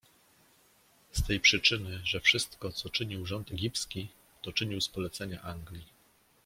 Z 1.11 1.23
tej 1.27 1.39
przyczyny, 1.39 2.01
że 2.05 2.19
wszystko, 2.19 2.71
co 2.71 2.89
czynił 2.89 3.25
rząd 3.25 3.51
egipski, 3.51 4.07
to 4.41 4.53
czynił 4.53 4.81
z 4.81 4.87
polecenia 4.89 5.41
Anglii. 5.41 5.85